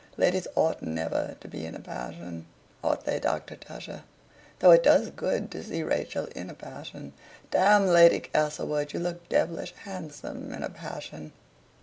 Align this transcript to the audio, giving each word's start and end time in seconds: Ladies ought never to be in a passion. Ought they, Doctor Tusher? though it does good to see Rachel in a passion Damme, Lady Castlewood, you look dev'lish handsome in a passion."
Ladies 0.17 0.47
ought 0.55 0.81
never 0.81 1.35
to 1.41 1.47
be 1.47 1.63
in 1.63 1.75
a 1.75 1.79
passion. 1.79 2.47
Ought 2.83 3.05
they, 3.05 3.19
Doctor 3.19 3.55
Tusher? 3.55 4.01
though 4.57 4.71
it 4.71 4.81
does 4.81 5.11
good 5.11 5.51
to 5.51 5.63
see 5.63 5.83
Rachel 5.83 6.25
in 6.35 6.49
a 6.49 6.55
passion 6.55 7.13
Damme, 7.51 7.85
Lady 7.85 8.19
Castlewood, 8.19 8.93
you 8.93 8.99
look 8.99 9.29
dev'lish 9.29 9.75
handsome 9.83 10.51
in 10.51 10.63
a 10.63 10.69
passion." 10.71 11.33